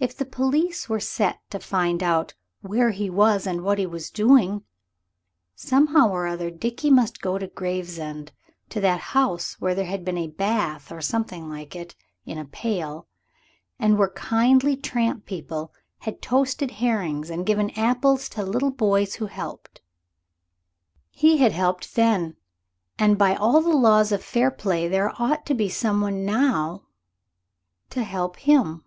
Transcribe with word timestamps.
If 0.00 0.16
the 0.16 0.24
police 0.24 0.88
were 0.88 1.00
set 1.00 1.40
to 1.50 1.58
find 1.58 2.04
out 2.04 2.34
"where 2.60 2.92
he 2.92 3.10
was 3.10 3.48
and 3.48 3.62
what 3.64 3.78
he 3.80 3.84
was 3.86 4.12
doing?"... 4.12 4.62
Somehow 5.56 6.10
or 6.10 6.28
other 6.28 6.52
Dickie 6.52 6.88
must 6.88 7.20
get 7.20 7.38
to 7.40 7.48
Gravesend, 7.48 8.30
to 8.68 8.80
that 8.80 9.00
house 9.10 9.60
where 9.60 9.74
there 9.74 9.86
had 9.86 10.04
been 10.04 10.16
a 10.16 10.28
bath, 10.28 10.92
or 10.92 11.00
something 11.00 11.48
like 11.48 11.74
it, 11.74 11.96
in 12.24 12.38
a 12.38 12.44
pail, 12.44 13.08
and 13.76 13.98
where 13.98 14.10
kindly 14.10 14.76
tramp 14.76 15.26
people 15.26 15.72
had 15.98 16.22
toasted 16.22 16.70
herrings 16.70 17.28
and 17.28 17.44
given 17.44 17.70
apples 17.70 18.28
to 18.28 18.44
little 18.44 18.70
boys 18.70 19.16
who 19.16 19.26
helped. 19.26 19.80
He 21.10 21.38
had 21.38 21.50
helped 21.50 21.96
then. 21.96 22.36
And 23.00 23.18
by 23.18 23.34
all 23.34 23.60
the 23.60 23.68
laws 23.76 24.12
of 24.12 24.22
fair 24.22 24.52
play 24.52 24.86
there 24.86 25.12
ought 25.20 25.44
to 25.46 25.54
be 25.54 25.68
some 25.68 26.00
one 26.00 26.24
now 26.24 26.84
to 27.90 28.04
help 28.04 28.36
him. 28.36 28.84